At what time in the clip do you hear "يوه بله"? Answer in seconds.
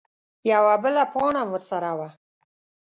0.51-1.03